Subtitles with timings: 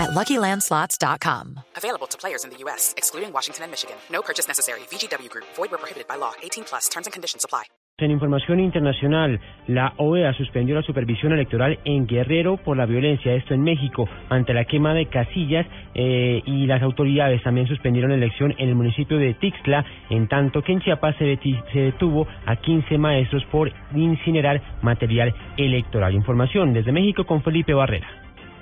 [0.00, 1.60] at LuckyLandSlots.com.
[1.76, 3.96] Available to players in the U.S., excluding Washington and Michigan.
[4.10, 4.80] No purchase necessary.
[4.90, 5.46] VGW Group.
[5.56, 6.32] Void where prohibited by law.
[6.42, 6.88] 18 plus.
[6.88, 7.64] Terms and conditions apply.
[8.00, 13.52] En información internacional, la OEA suspendió la supervisión electoral en Guerrero por la violencia, esto
[13.52, 18.54] en México, ante la quema de casillas eh, y las autoridades también suspendieron la elección
[18.56, 21.38] en el municipio de Tixla, en tanto que en Chiapas se,
[21.72, 26.14] se detuvo a 15 maestros por incinerar material electoral.
[26.14, 28.19] Información desde México con Felipe Barrera.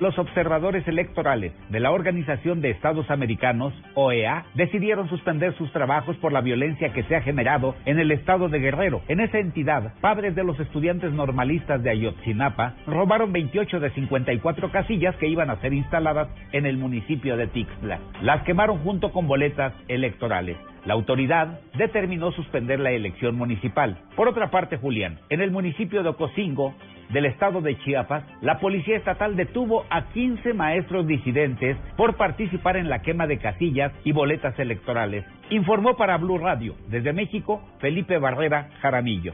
[0.00, 6.32] Los observadores electorales de la Organización de Estados Americanos, OEA, decidieron suspender sus trabajos por
[6.32, 9.02] la violencia que se ha generado en el estado de Guerrero.
[9.08, 15.14] En esa entidad, padres de los estudiantes normalistas de Ayotzinapa robaron 28 de 54 casillas
[15.16, 18.00] que iban a ser instaladas en el municipio de Tixla.
[18.22, 20.56] Las quemaron junto con boletas electorales.
[20.86, 23.98] La autoridad determinó suspender la elección municipal.
[24.16, 26.74] Por otra parte, Julián, en el municipio de Ocosingo,
[27.12, 32.88] del estado de Chiapas, la policía estatal detuvo a 15 maestros disidentes por participar en
[32.88, 35.24] la quema de casillas y boletas electorales.
[35.50, 39.32] Informó para Blue Radio, desde México, Felipe Barrera Jaramillo.